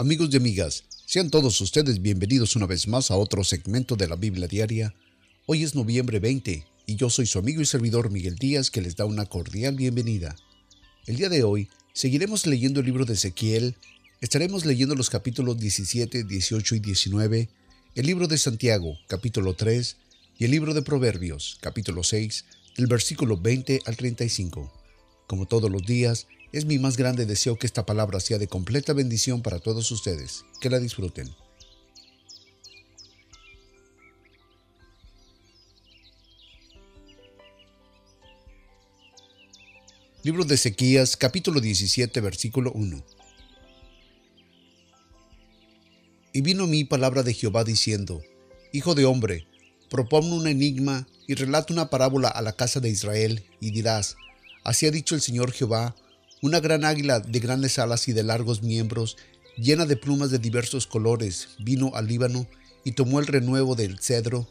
[0.00, 4.14] Amigos y amigas, sean todos ustedes bienvenidos una vez más a otro segmento de la
[4.14, 4.94] Biblia Diaria.
[5.44, 8.94] Hoy es noviembre 20 y yo soy su amigo y servidor Miguel Díaz que les
[8.94, 10.36] da una cordial bienvenida.
[11.06, 13.74] El día de hoy seguiremos leyendo el libro de Ezequiel,
[14.20, 17.48] estaremos leyendo los capítulos 17, 18 y 19,
[17.96, 19.96] el libro de Santiago, capítulo 3,
[20.38, 22.44] y el libro de Proverbios, capítulo 6,
[22.76, 24.72] del versículo 20 al 35.
[25.26, 28.92] Como todos los días, es mi más grande deseo que esta palabra sea de completa
[28.92, 30.44] bendición para todos ustedes.
[30.60, 31.28] Que la disfruten.
[40.22, 43.04] Libro de Ezequías, capítulo 17, versículo 1.
[46.32, 48.22] Y vino mi palabra de Jehová diciendo,
[48.72, 49.46] Hijo de hombre,
[49.88, 54.16] propone un enigma y relata una parábola a la casa de Israel, y dirás,
[54.64, 55.94] Así ha dicho el Señor Jehová,
[56.42, 59.16] una gran águila de grandes alas y de largos miembros,
[59.56, 62.46] llena de plumas de diversos colores, vino al Líbano
[62.84, 64.48] y tomó el renuevo del cedro,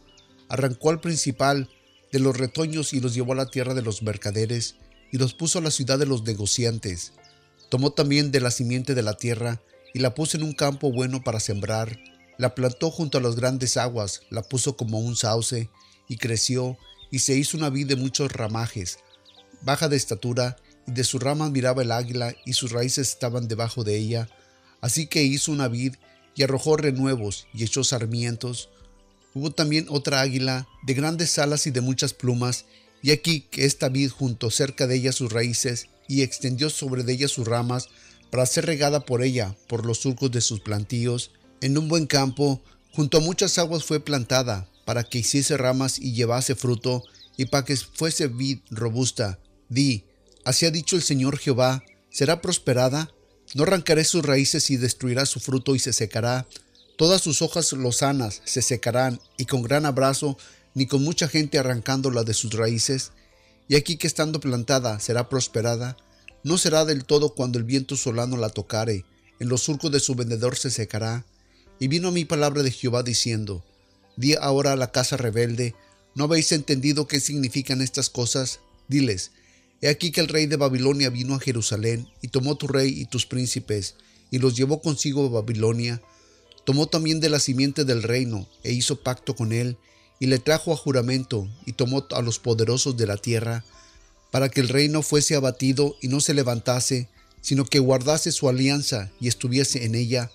[0.49, 1.69] arrancó al principal
[2.11, 4.75] de los retoños y los llevó a la tierra de los mercaderes,
[5.11, 7.13] y los puso a la ciudad de los negociantes.
[7.69, 9.61] Tomó también de la simiente de la tierra,
[9.93, 11.97] y la puso en un campo bueno para sembrar,
[12.37, 15.69] la plantó junto a las grandes aguas, la puso como un sauce,
[16.07, 16.77] y creció,
[17.11, 18.99] y se hizo una vid de muchos ramajes,
[19.61, 23.97] baja de estatura, de sus ramas miraba el águila, y sus raíces estaban debajo de
[23.97, 24.29] ella.
[24.81, 25.95] Así que hizo una vid,
[26.35, 28.69] y arrojó renuevos, y echó sarmientos.
[29.33, 32.65] Hubo también otra águila, de grandes alas y de muchas plumas,
[33.01, 37.13] y aquí que esta vid juntó cerca de ella sus raíces, y extendió sobre de
[37.13, 37.89] ella sus ramas,
[38.31, 41.31] para ser regada por ella, por los surcos de sus plantíos.
[41.61, 42.61] En un buen campo,
[42.93, 47.03] junto a muchas aguas fue plantada, para que hiciese ramas y llevase fruto,
[47.35, 49.39] y para que fuese vid robusta.
[49.69, 50.05] Di,
[50.43, 53.11] Así ha dicho el Señor Jehová, será prosperada,
[53.53, 56.47] no arrancaré sus raíces y destruirá su fruto y se secará,
[56.97, 60.37] todas sus hojas lozanas se secarán, y con gran abrazo,
[60.73, 63.11] ni con mucha gente arrancándola de sus raíces,
[63.67, 65.97] y aquí que estando plantada será prosperada,
[66.43, 69.05] no será del todo cuando el viento solano la tocare,
[69.39, 71.25] en los surcos de su vendedor se secará.
[71.79, 73.63] Y vino mi palabra de Jehová diciendo,
[74.15, 75.75] Di ahora a la casa rebelde,
[76.15, 78.61] ¿no habéis entendido qué significan estas cosas?
[78.87, 79.31] Diles,
[79.81, 83.05] He aquí que el rey de Babilonia vino a Jerusalén y tomó tu rey y
[83.05, 83.95] tus príncipes
[84.31, 86.01] y los llevó consigo a Babilonia.
[86.65, 89.77] Tomó también de la simiente del reino e hizo pacto con él
[90.19, 93.63] y le trajo a juramento y tomó a los poderosos de la tierra
[94.31, 97.07] para que el reino fuese abatido y no se levantase,
[97.41, 100.31] sino que guardase su alianza y estuviese en ella.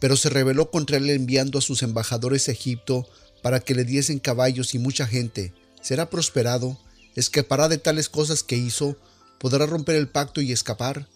[0.00, 3.06] Pero se rebeló contra él enviando a sus embajadores a Egipto
[3.42, 5.52] para que le diesen caballos y mucha gente.
[5.80, 6.78] ¿Será prosperado?
[7.16, 8.96] Escapará de tales cosas que hizo,
[9.38, 11.08] podrá romper el pacto y escapar.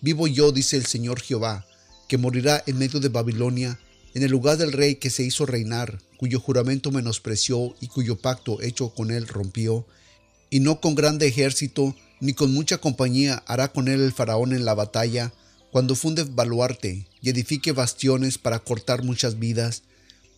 [0.00, 1.66] Vivo yo, dice el Señor Jehová,
[2.08, 3.80] que morirá en medio de Babilonia,
[4.14, 8.62] en el lugar del rey que se hizo reinar, cuyo juramento menospreció y cuyo pacto
[8.62, 9.86] hecho con él rompió,
[10.48, 14.64] y no con grande ejército, ni con mucha compañía hará con él el faraón en
[14.64, 15.32] la batalla,
[15.70, 19.82] cuando funde baluarte y edifique bastiones para cortar muchas vidas,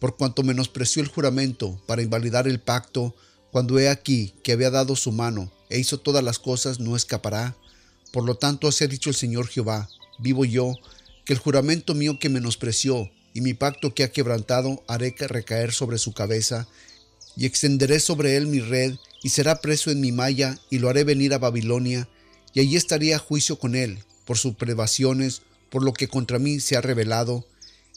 [0.00, 3.14] por cuanto menospreció el juramento para invalidar el pacto,
[3.50, 7.56] cuando he aquí que había dado su mano e hizo todas las cosas, no escapará.
[8.12, 9.88] Por lo tanto, así ha dicho el Señor Jehová,
[10.19, 10.75] vivo yo,
[11.25, 15.98] que el juramento mío que menospreció y mi pacto que ha quebrantado haré recaer sobre
[15.98, 16.66] su cabeza,
[17.37, 21.04] y extenderé sobre él mi red, y será preso en mi malla, y lo haré
[21.04, 22.08] venir a Babilonia,
[22.53, 26.58] y allí estaría a juicio con él, por sus privaciones, por lo que contra mí
[26.58, 27.47] se ha revelado,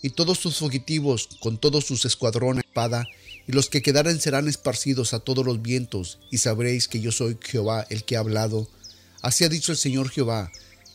[0.03, 3.07] y todos sus fugitivos, con todos sus escuadrones, espada,
[3.47, 7.37] y los que quedaren serán esparcidos a todos los vientos, y sabréis que yo soy
[7.41, 8.69] Jehová el que ha hablado.
[9.21, 10.51] Así ha dicho el Señor Jehová,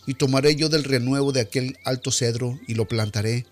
[0.07, 3.47] y tomaré yo del renuevo de aquel alto cedro, y lo plantaré.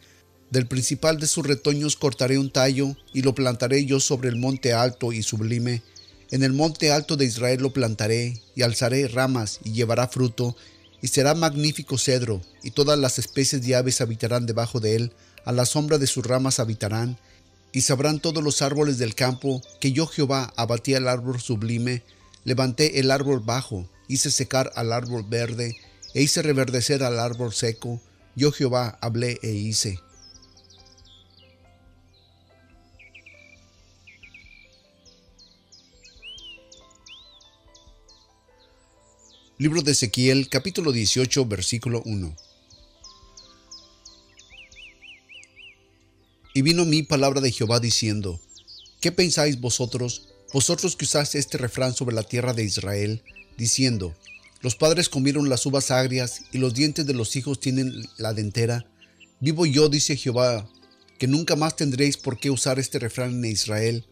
[0.51, 4.73] Del principal de sus retoños cortaré un tallo, y lo plantaré yo sobre el monte
[4.73, 5.83] alto y sublime.
[6.31, 10.57] En el monte alto de Israel lo plantaré, y alzaré ramas, y llevará fruto,
[11.03, 15.13] y será magnífico cedro, y todas las especies de aves habitarán debajo de él,
[15.45, 17.19] a la sombra de sus ramas habitarán,
[17.75, 22.05] y sabrán todos los árboles del campo que yo Jehová abatí al árbol sublime,
[22.45, 25.77] levanté el árbol bajo, hice secar al árbol verde,
[26.15, 28.01] e hice reverdecer al árbol seco,
[28.37, 29.99] yo Jehová hablé e hice.
[39.59, 42.44] Libro de Ezequiel capítulo 18 versículo 1
[46.57, 48.41] Y vino mi palabra de Jehová diciendo,
[49.01, 53.25] ¿qué pensáis vosotros, vosotros que usáis este refrán sobre la tierra de Israel,
[53.59, 54.15] diciendo,
[54.61, 58.87] los padres comieron las uvas agrias y los dientes de los hijos tienen la dentera?
[59.41, 60.71] Vivo yo, dice Jehová,
[61.19, 64.07] que nunca más tendréis por qué usar este refrán en Israel.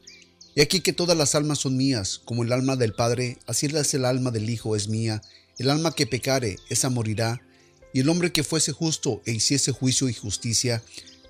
[0.56, 3.94] Y aquí que todas las almas son mías, como el alma del Padre, así es
[3.94, 5.22] el alma del Hijo es mía.
[5.58, 7.40] El alma que pecare, esa morirá.
[7.94, 10.82] Y el hombre que fuese justo e hiciese juicio y justicia,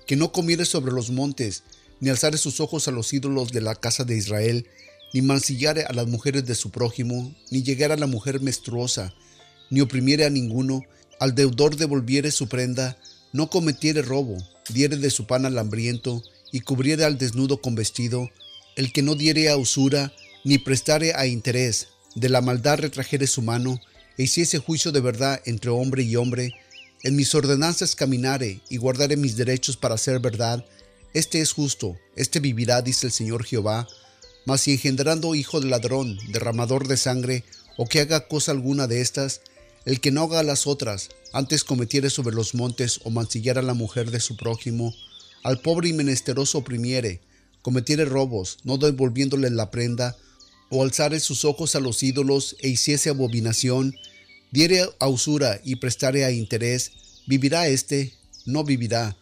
[0.05, 1.63] que no comiere sobre los montes,
[1.99, 4.67] ni alzare sus ojos a los ídolos de la casa de Israel,
[5.13, 9.13] ni mancillare a las mujeres de su prójimo, ni llegara a la mujer menstruosa,
[9.69, 10.81] ni oprimiere a ninguno,
[11.19, 12.97] al deudor devolviere su prenda,
[13.31, 14.37] no cometiere robo,
[14.69, 18.29] diere de su pan al hambriento, y cubriere al desnudo con vestido,
[18.75, 20.13] el que no diere a usura,
[20.43, 23.79] ni prestare a interés, de la maldad retrajere su mano,
[24.17, 26.53] e hiciese juicio de verdad entre hombre y hombre,
[27.03, 30.65] en mis ordenanzas caminare y guardare mis derechos para hacer verdad,
[31.13, 33.87] este es justo, este vivirá, dice el Señor Jehová,
[34.45, 37.43] mas si engendrando hijo de ladrón, derramador de sangre,
[37.77, 39.41] o que haga cosa alguna de estas,
[39.85, 43.73] el que no haga las otras, antes cometiere sobre los montes o mancillara a la
[43.73, 44.93] mujer de su prójimo,
[45.43, 47.19] al pobre y menesteroso oprimiere,
[47.61, 50.15] cometiere robos, no devolviéndole la prenda,
[50.69, 53.93] o alzare sus ojos a los ídolos e hiciese abominación,
[54.53, 56.91] diere a usura y prestare a interés,
[57.25, 58.13] ¿vivirá éste?
[58.45, 59.17] No vivirá.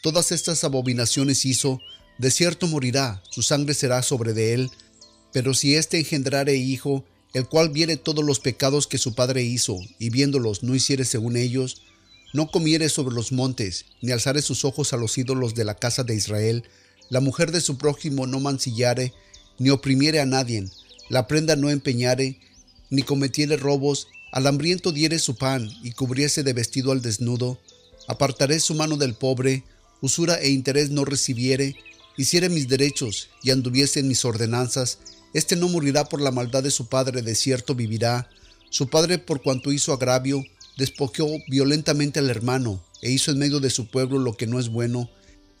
[0.00, 1.80] Todas estas abominaciones hizo,
[2.18, 4.70] de cierto morirá, su sangre será sobre de él.
[5.32, 7.04] Pero si éste engendrare hijo,
[7.34, 11.36] el cual viere todos los pecados que su padre hizo, y viéndolos no hiciere según
[11.36, 11.82] ellos,
[12.32, 16.04] no comiere sobre los montes, ni alzare sus ojos a los ídolos de la casa
[16.04, 16.62] de Israel,
[17.10, 19.12] la mujer de su prójimo no mancillare,
[19.58, 20.68] ni oprimiere a nadie,
[21.08, 22.38] la prenda no empeñare,
[22.88, 27.58] ni cometiere robos, al hambriento diere su pan, y cubriese de vestido al desnudo,
[28.08, 29.64] apartaré su mano del pobre,
[30.00, 31.76] usura e interés no recibiere,
[32.16, 34.98] hiciere mis derechos, y anduviese en mis ordenanzas,
[35.32, 38.28] este no morirá por la maldad de su padre, de cierto vivirá.
[38.70, 40.42] Su padre, por cuanto hizo agravio,
[40.76, 44.68] despojó violentamente al hermano, e hizo en medio de su pueblo lo que no es
[44.68, 45.10] bueno.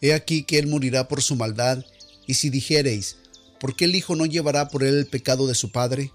[0.00, 1.84] He aquí que él morirá por su maldad.
[2.26, 3.16] Y si dijereis,
[3.60, 6.10] ¿por qué el Hijo no llevará por él el pecado de su padre?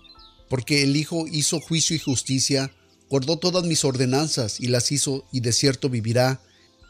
[0.51, 2.71] Porque el Hijo hizo juicio y justicia,
[3.09, 6.39] guardó todas mis ordenanzas y las hizo, y de cierto vivirá.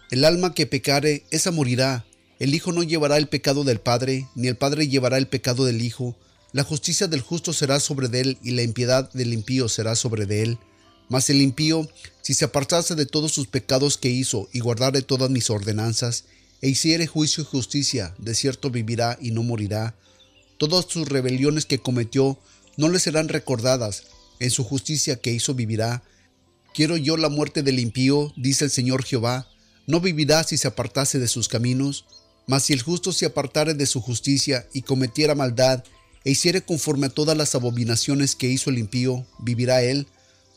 [0.09, 2.05] El alma que pecare, esa morirá.
[2.39, 5.81] El Hijo no llevará el pecado del Padre, ni el Padre llevará el pecado del
[5.81, 6.17] Hijo
[6.53, 10.25] la justicia del justo será sobre de él y la impiedad del impío será sobre
[10.25, 10.57] de él.
[11.07, 11.87] Mas el impío,
[12.21, 16.25] si se apartase de todos sus pecados que hizo y guardare todas mis ordenanzas,
[16.61, 19.95] e hiciere juicio y justicia, de cierto vivirá y no morirá.
[20.57, 22.37] Todas sus rebeliones que cometió
[22.81, 24.05] no le serán recordadas,
[24.39, 26.01] en su justicia que hizo vivirá.
[26.73, 29.47] Quiero yo la muerte del impío, dice el Señor Jehová,
[29.85, 32.05] no vivirá si se apartase de sus caminos,
[32.47, 35.83] mas si el justo se apartare de su justicia y cometiera maldad
[36.25, 40.07] e hiciere conforme a todas las abominaciones que hizo el impío, vivirá él.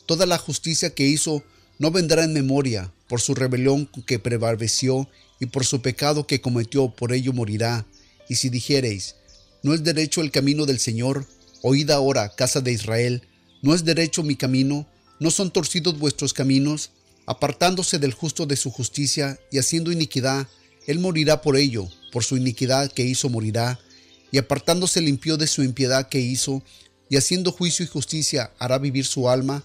[0.07, 1.43] Toda la justicia que hizo
[1.77, 5.07] no vendrá en memoria, por su rebelión que prevaleció
[5.39, 7.85] y por su pecado que cometió, por ello morirá.
[8.29, 9.15] Y si dijereis,
[9.61, 11.27] ¿no es derecho el camino del Señor?
[11.67, 13.23] Oíd ahora, casa de Israel,
[13.63, 14.85] ¿no es derecho mi camino?
[15.19, 16.91] ¿No son torcidos vuestros caminos?
[17.25, 20.47] Apartándose del justo de su justicia y haciendo iniquidad,
[20.85, 23.79] él morirá por ello, por su iniquidad que hizo morirá
[24.31, 26.61] y apartándose limpió de su impiedad que hizo,
[27.09, 29.63] y haciendo juicio y justicia hará vivir su alma,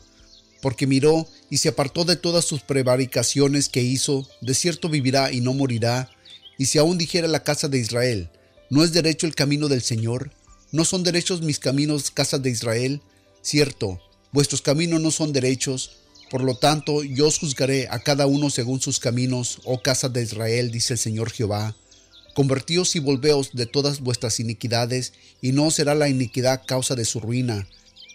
[0.63, 5.43] porque miró y se apartó de todas sus prevaricaciones que hizo, de cierto vivirá y
[5.43, 6.09] no morirá,
[6.57, 8.31] y si aún dijera la casa de Israel,
[8.71, 10.31] ¿no es derecho el camino del Señor?
[10.73, 13.03] ¿No son derechos mis caminos, casa de Israel?
[13.43, 14.00] Cierto,
[14.31, 15.99] vuestros caminos no son derechos,
[16.31, 20.23] por lo tanto yo os juzgaré a cada uno según sus caminos, oh casa de
[20.23, 21.75] Israel, dice el Señor Jehová.
[22.35, 25.12] Convertíos y volveos de todas vuestras iniquidades,
[25.43, 27.67] y no será la iniquidad causa de su ruina.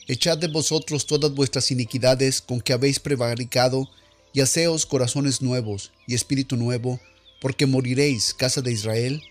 [0.07, 3.89] Echad de vosotros todas vuestras iniquidades con que habéis prevaricado,
[4.31, 7.01] y haceos corazones nuevos y espíritu nuevo,
[7.41, 9.21] porque moriréis, casa de Israel.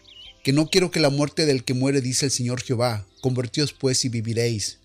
[0.45, 3.07] Que no quiero que la muerte del que muere, dice el Señor Jehová.
[3.23, 4.79] Convertíos pues y viviréis.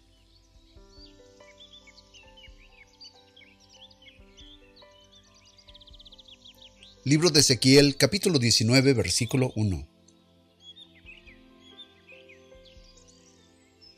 [7.04, 9.88] Libro de Ezequiel capítulo 19 versículo 1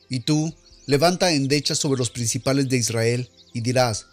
[0.09, 0.55] Y tú,
[0.87, 4.07] levanta endecha sobre los principales de Israel, y dirás,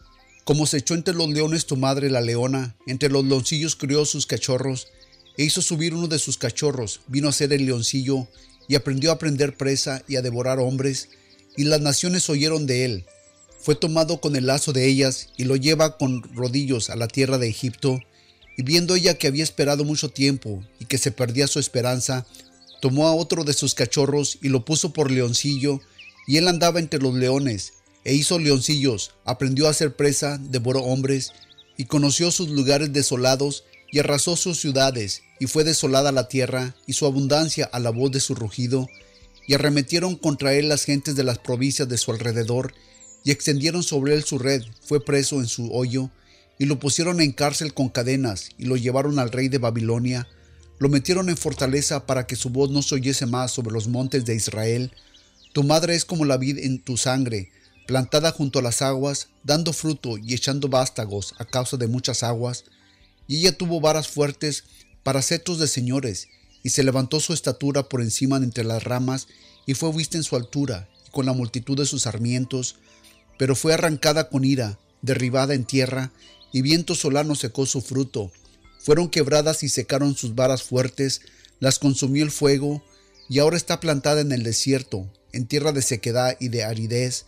[0.45, 4.27] como se echó entre los leones tu madre la leona, entre los leoncillos crió sus
[4.27, 4.89] cachorros,
[5.39, 8.27] e hizo subir uno de sus cachorros, vino a ser el leoncillo,
[8.67, 11.09] y aprendió a prender presa y a devorar hombres,
[11.57, 13.07] y las naciones oyeron de él.
[13.61, 17.39] Fue tomado con el lazo de ellas, y lo lleva con rodillos a la tierra
[17.39, 18.01] de Egipto,
[18.57, 22.27] y viendo ella que había esperado mucho tiempo y que se perdía su esperanza,
[22.83, 25.81] tomó a otro de sus cachorros y lo puso por leoncillo,
[26.27, 31.33] y él andaba entre los leones, e hizo leoncillos, aprendió a hacer presa, devoró hombres,
[31.77, 36.93] y conoció sus lugares desolados, y arrasó sus ciudades, y fue desolada la tierra, y
[36.93, 38.89] su abundancia a la voz de su rugido,
[39.47, 42.75] y arremetieron contra él las gentes de las provincias de su alrededor,
[43.25, 46.11] y extendieron sobre él su red, fue preso en su hoyo,
[46.59, 50.29] y lo pusieron en cárcel con cadenas, y lo llevaron al rey de Babilonia,
[50.79, 54.25] lo metieron en fortaleza para que su voz no se oyese más sobre los montes
[54.25, 54.93] de Israel.
[55.53, 57.51] Tu madre es como la vid en tu sangre,
[57.87, 62.65] plantada junto a las aguas, dando fruto y echando vástagos a causa de muchas aguas.
[63.29, 64.65] Y ella tuvo varas fuertes
[65.05, 66.27] para cetros de señores,
[66.65, 69.29] y se levantó su estatura por encima de entre las ramas,
[69.67, 72.77] y fue vista en su altura, y con la multitud de sus sarmientos,
[73.39, 76.11] pero fue arrancada con ira, derribada en tierra,
[76.53, 78.33] y viento solano secó su fruto.
[78.81, 81.21] Fueron quebradas y secaron sus varas fuertes,
[81.61, 82.83] las consumió el fuego,
[83.29, 87.27] y ahora está plantada en el desierto, en tierra de sequedad y de aridez,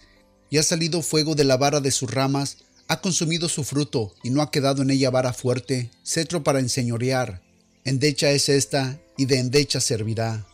[0.49, 2.59] y ha salido fuego de la vara de sus ramas,
[2.91, 7.41] ha consumido su fruto, y no ha quedado en ella vara fuerte, cetro para enseñorear.
[7.85, 10.45] Endecha es esta, y de endecha servirá.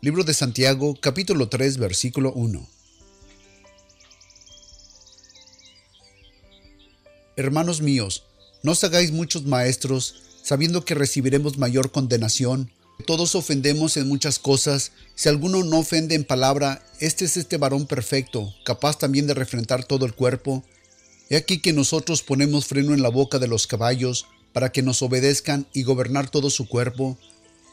[0.00, 2.66] Libro de Santiago, capítulo 3, versículo 1.
[7.36, 8.24] Hermanos míos,
[8.62, 12.72] no os hagáis muchos maestros, sabiendo que recibiremos mayor condenación.
[13.06, 14.92] Todos ofendemos en muchas cosas.
[15.14, 19.84] Si alguno no ofende en palabra, este es este varón perfecto, capaz también de refrentar
[19.84, 20.64] todo el cuerpo.
[21.30, 25.02] He aquí que nosotros ponemos freno en la boca de los caballos, para que nos
[25.02, 27.18] obedezcan y gobernar todo su cuerpo.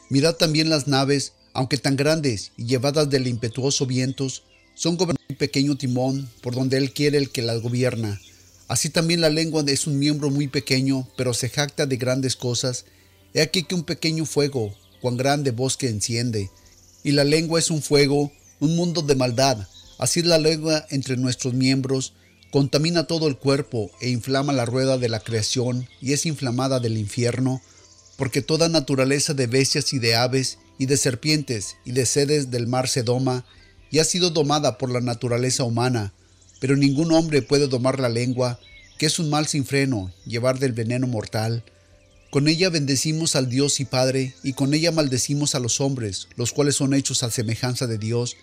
[0.08, 5.36] Mirad también las naves, aunque tan grandes y llevadas del impetuoso vientos, son gobernadas un
[5.36, 8.20] pequeño timón por donde Él quiere el que las gobierna.
[8.68, 12.84] Así también la lengua es un miembro muy pequeño, pero se jacta de grandes cosas.
[13.32, 14.74] He aquí que un pequeño fuego,
[15.06, 16.50] cuán grande bosque enciende.
[17.04, 19.68] Y la lengua es un fuego, un mundo de maldad.
[19.98, 22.12] Así la lengua entre nuestros miembros
[22.50, 26.96] contamina todo el cuerpo e inflama la rueda de la creación y es inflamada del
[26.98, 27.62] infierno,
[28.16, 32.66] porque toda naturaleza de bestias y de aves y de serpientes y de sedes del
[32.66, 33.44] mar se doma,
[33.92, 36.14] y ha sido domada por la naturaleza humana,
[36.58, 38.58] pero ningún hombre puede domar la lengua,
[38.98, 41.62] que es un mal sin freno, llevar del veneno mortal.
[42.30, 46.52] Con ella bendecimos al Dios y Padre, y con ella maldecimos a los hombres, los
[46.52, 48.36] cuales son hechos a semejanza de Dios.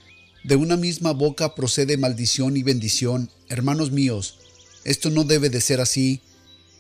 [0.44, 3.30] De una misma boca procede maldición y bendición.
[3.50, 4.40] Hermanos míos,
[4.84, 6.22] esto no debe de ser así.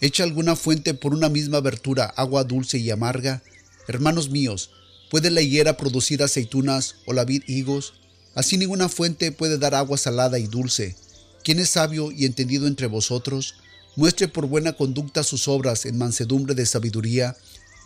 [0.01, 3.43] ¿Echa alguna fuente por una misma abertura agua dulce y amarga?
[3.87, 4.71] Hermanos míos,
[5.13, 7.93] ¿Puede la higuera producir aceitunas o la vid higos?
[8.33, 10.95] Así ninguna fuente puede dar agua salada y dulce.
[11.43, 13.53] ¿Quién es sabio y entendido entre vosotros?
[13.95, 17.37] Muestre por buena conducta sus obras en mansedumbre de sabiduría.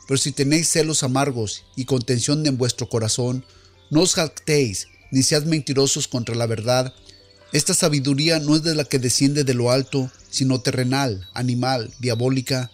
[0.07, 3.43] Pero si tenéis celos amargos y contención en vuestro corazón,
[3.89, 6.93] no os jactéis, ni seáis mentirosos contra la verdad.
[7.51, 12.71] Esta sabiduría no es de la que desciende de lo alto, sino terrenal, animal, diabólica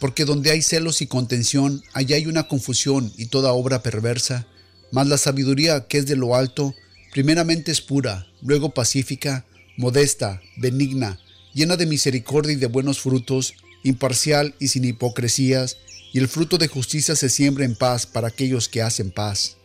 [0.00, 4.46] porque donde hay celos y contención, allá hay una confusión y toda obra perversa.
[4.90, 6.74] Mas la sabiduría que es de lo alto,
[7.12, 9.44] primeramente es pura, luego pacífica,
[9.76, 11.18] modesta, benigna,
[11.58, 15.76] llena de misericordia y de buenos frutos, imparcial y sin hipocresías,
[16.12, 19.56] y el fruto de justicia se siembra en paz para aquellos que hacen paz.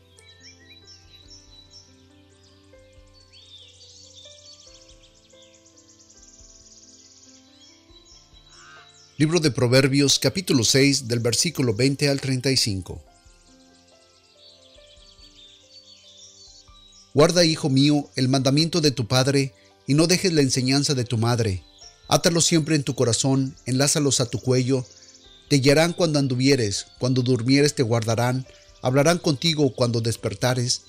[9.17, 13.03] Libro de Proverbios capítulo 6 del versículo 20 al 35.
[17.13, 19.53] Guarda, hijo mío, el mandamiento de tu padre,
[19.85, 21.61] y no dejes la enseñanza de tu madre.
[22.07, 24.85] Átalos siempre en tu corazón, enlázalos a tu cuello.
[25.49, 28.45] Te guiarán cuando anduvieres, cuando durmieres te guardarán,
[28.81, 30.81] hablarán contigo cuando despertares,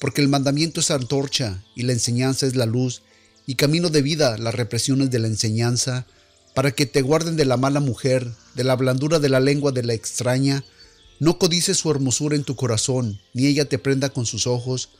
[0.00, 3.02] porque el mandamiento es antorcha, y la enseñanza es la luz,
[3.46, 6.06] y camino de vida las represiones de la enseñanza,
[6.54, 9.84] para que te guarden de la mala mujer, de la blandura de la lengua de
[9.84, 10.64] la extraña.
[11.20, 14.90] No codices su hermosura en tu corazón, ni ella te prenda con sus ojos,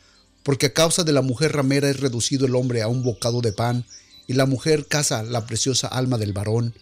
[0.42, 3.52] porque a causa de la mujer ramera es reducido el hombre a un bocado de
[3.52, 3.84] pan,
[4.28, 6.74] y la mujer caza la preciosa alma del varón.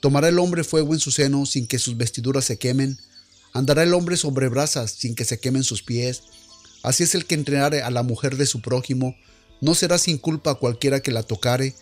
[0.00, 2.98] Tomará el hombre fuego en su seno sin que sus vestiduras se quemen.
[3.52, 6.22] Andará el hombre sobre brasas sin que se quemen sus pies.
[6.82, 9.14] Así es el que entrenare a la mujer de su prójimo.
[9.60, 11.74] No será sin culpa cualquiera que la tocare,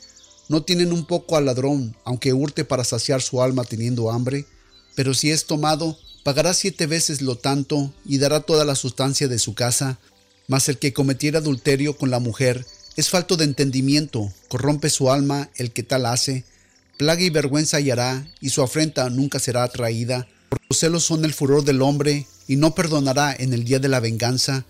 [0.48, 4.46] no tienen un poco al ladrón, aunque hurte para saciar su alma teniendo hambre,
[4.94, 9.38] pero si es tomado, pagará siete veces lo tanto y dará toda la sustancia de
[9.38, 9.98] su casa.
[10.48, 15.48] Mas el que cometiera adulterio con la mujer es falto de entendimiento, corrompe su alma
[15.56, 16.44] el que tal hace,
[16.98, 20.28] plaga y vergüenza hallará, y su afrenta nunca será atraída.
[20.68, 24.00] Los celos son el furor del hombre, y no perdonará en el día de la
[24.00, 24.66] venganza,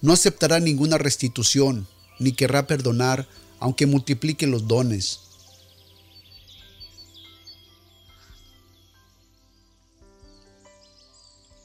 [0.00, 1.86] no aceptará ninguna restitución,
[2.18, 3.28] ni querrá perdonar,
[3.60, 5.20] aunque multiplique los dones.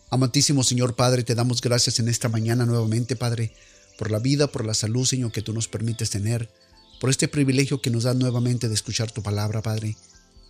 [0.09, 3.53] Amantísimo Señor Padre, te damos gracias en esta mañana nuevamente, Padre,
[4.01, 6.49] por la vida, por la salud, Señor, que tú nos permites tener,
[6.99, 9.95] por este privilegio que nos da nuevamente de escuchar tu palabra, Padre.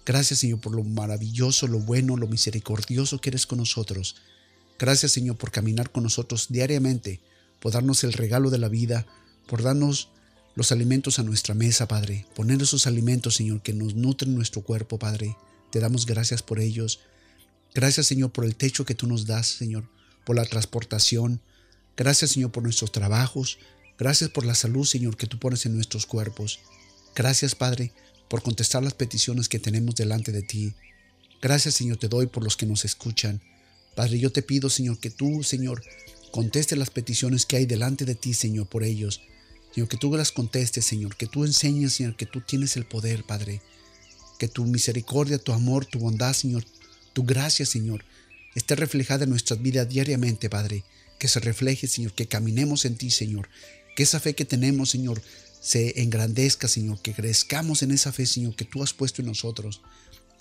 [0.05, 4.15] Gracias, Señor, por lo maravilloso, lo bueno, lo misericordioso que eres con nosotros.
[4.79, 7.20] Gracias, Señor, por caminar con nosotros diariamente,
[7.60, 9.05] por darnos el regalo de la vida,
[9.48, 10.08] por darnos
[10.55, 12.25] los alimentos a nuestra mesa, Padre.
[12.34, 15.36] Poner esos alimentos, Señor, que nos nutren nuestro cuerpo, Padre.
[15.74, 17.01] Te damos gracias por ellos.
[17.75, 19.89] Gracias, Señor, por el techo que tú nos das, Señor,
[20.24, 21.41] por la transportación.
[21.98, 23.60] Gracias, Señor, por nuestros trabajos.
[23.98, 26.60] Gracias por la salud, Señor, que tú pones en nuestros cuerpos.
[27.16, 27.92] Gracias, Padre,
[28.30, 30.74] por contestar las peticiones que tenemos delante de ti.
[31.42, 33.42] Gracias, Señor, te doy por los que nos escuchan.
[33.96, 35.84] Padre, yo te pido, Señor, que tú, Señor,
[36.32, 39.22] conteste las peticiones que hay delante de ti, Señor, por ellos.
[39.74, 43.24] Señor, que tú las contestes, Señor, que tú enseñes, Señor, que tú tienes el poder,
[43.24, 43.62] Padre.
[44.40, 46.66] Que tu misericordia, tu amor, tu bondad, Señor,
[47.14, 48.04] tu gracia, Señor,
[48.56, 50.84] esté reflejada en nuestras vidas diariamente, Padre.
[51.22, 53.48] Que se refleje, Señor, que caminemos en ti, Señor.
[53.96, 55.22] Que esa fe que tenemos, Señor,
[55.62, 57.00] se engrandezca, Señor.
[57.00, 59.82] Que crezcamos en esa fe, Señor, que tú has puesto en nosotros.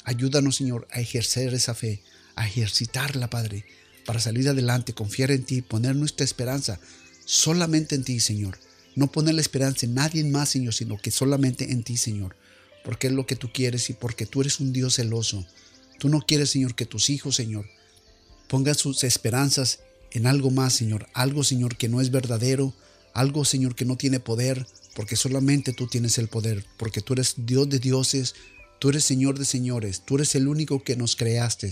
[0.05, 2.01] Ayúdanos, Señor, a ejercer esa fe,
[2.35, 3.67] a ejercitarla, Padre,
[4.07, 6.81] para salir adelante, confiar en ti, poner nuestra esperanza
[7.27, 8.59] solamente en ti, Señor.
[8.97, 12.37] No poner la esperanza en nadie más, Señor, sino que solamente en ti, Señor.
[12.87, 15.47] Porque es lo que tú quieres y porque tú eres un Dios celoso.
[15.99, 17.67] Tú no quieres, Señor, que tus hijos, Señor,
[18.49, 19.81] pongan sus esperanzas
[20.13, 21.09] en algo más, Señor.
[21.15, 22.75] Algo, Señor, que no es verdadero.
[23.15, 24.67] Algo, Señor, que no tiene poder.
[24.95, 26.65] Porque solamente tú tienes el poder.
[26.77, 28.35] Porque tú eres Dios de dioses.
[28.79, 30.03] Tú eres Señor de señores.
[30.05, 31.71] Tú eres el único que nos creaste.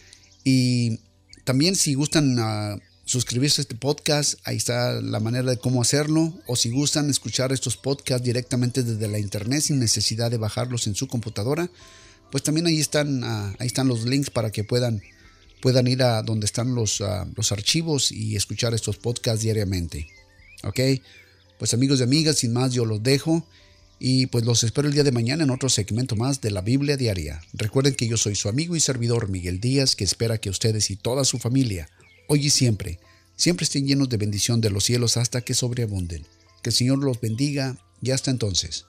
[0.42, 1.00] Y
[1.44, 6.34] también si gustan ah, suscribirse a este podcast, ahí está la manera de cómo hacerlo.
[6.46, 10.94] O si gustan escuchar estos podcasts directamente desde la internet sin necesidad de bajarlos en
[10.94, 11.70] su computadora,
[12.30, 15.00] pues también ahí están, ah, ahí están los links para que puedan,
[15.62, 20.06] puedan ir a donde están los, ah, los archivos y escuchar estos podcasts diariamente.
[20.64, 20.80] Ok,
[21.58, 23.46] pues amigos y amigas, sin más yo los dejo.
[24.00, 26.98] Y pues los espero el día de mañana en otro segmento más de la Biblia
[26.98, 27.40] Diaria.
[27.54, 30.96] Recuerden que yo soy su amigo y servidor Miguel Díaz, que espera que ustedes y
[30.96, 31.88] toda su familia
[32.28, 33.00] hoy y siempre,
[33.36, 36.24] siempre estén llenos de bendición de los cielos hasta que sobreabunden.
[36.62, 38.86] Que el Señor los bendiga y hasta entonces.